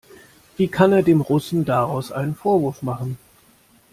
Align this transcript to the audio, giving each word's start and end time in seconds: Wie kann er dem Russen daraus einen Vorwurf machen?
Wie 0.57 0.67
kann 0.67 0.93
er 0.93 1.03
dem 1.03 1.21
Russen 1.21 1.63
daraus 1.63 2.11
einen 2.11 2.33
Vorwurf 2.33 2.81
machen? 2.81 3.19